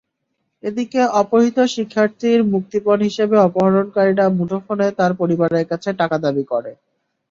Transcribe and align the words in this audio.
এদিকে 0.63 1.01
অপহৃত 1.21 1.57
শিক্ষার্থীর 1.73 2.39
মুক্তিপণ 2.53 2.97
হিসেবে 3.07 3.35
অপহরণকারীরা 3.39 4.25
মুঠোফোনে 4.37 4.87
তাঁর 4.97 5.11
পরিবারের 5.21 5.65
কাছে 5.71 5.89
টাকা 6.01 6.17
দাবি 6.25 6.43
করে। 6.51 6.71